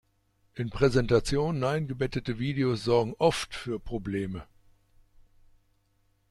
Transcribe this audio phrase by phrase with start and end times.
[0.55, 4.47] In Präsentationen eingebettete Videos sorgen oft für Probleme.